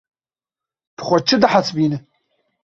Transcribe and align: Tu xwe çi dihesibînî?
Tu 0.95 1.01
xwe 1.07 1.17
çi 1.27 1.35
dihesibînî? 1.41 1.97